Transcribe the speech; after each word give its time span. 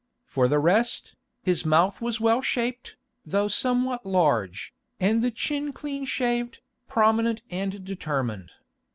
For 0.25 0.47
the 0.47 0.57
rest, 0.57 1.13
his 1.43 1.63
mouth 1.63 2.01
was 2.01 2.19
well 2.19 2.41
shaped, 2.41 2.95
though 3.23 3.47
somewhat 3.47 4.03
large, 4.03 4.73
and 4.99 5.21
the 5.23 5.29
chin 5.29 5.71
clean 5.73 6.05
shaved, 6.05 6.59
prominent 6.87 7.43
and 7.51 7.85
determined. 7.85 8.51